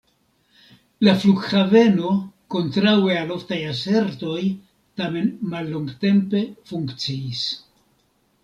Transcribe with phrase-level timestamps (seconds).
[1.07, 2.13] La flughaveno,
[2.55, 4.41] kontraŭe al oftaj asertoj,
[5.03, 7.47] tamen mallongtempe funkciis.